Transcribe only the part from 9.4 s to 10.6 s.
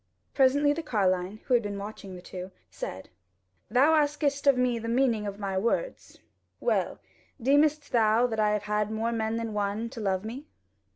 one to love me?"